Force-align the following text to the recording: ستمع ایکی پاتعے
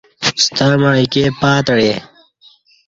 ستمع 0.43 0.91
ایکی 0.99 1.23
پاتعے 1.39 1.93